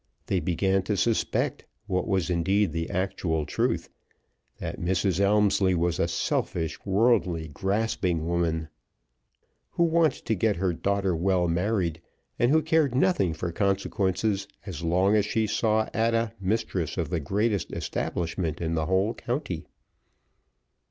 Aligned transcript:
They 0.25 0.39
began 0.39 0.81
to 0.85 0.97
suspect, 0.97 1.63
what 1.85 2.07
was 2.07 2.31
indeed 2.31 2.71
the 2.71 2.89
actual 2.89 3.45
truth, 3.45 3.87
that 4.57 4.79
Mrs. 4.79 5.19
Elmslie 5.19 5.75
was 5.75 5.99
a 5.99 6.07
selfish, 6.07 6.83
worldly, 6.87 7.49
grasping 7.49 8.25
woman, 8.25 8.69
who 9.69 9.83
wanted 9.83 10.25
to 10.25 10.33
get 10.33 10.55
her 10.55 10.73
daughter 10.73 11.15
well 11.15 11.47
married, 11.47 12.01
and 12.39 12.65
cared 12.65 12.95
nothing 12.95 13.33
for 13.35 13.51
consequences 13.51 14.47
as 14.65 14.81
long 14.83 15.15
as 15.15 15.23
she 15.25 15.45
saw 15.45 15.87
Ada 15.93 16.33
mistress 16.41 16.97
of 16.97 17.11
the 17.11 17.19
greatest 17.19 17.71
establishment 17.71 18.59
in 18.59 18.73
the 18.73 18.87
whole 18.87 19.13
county. 19.13 19.67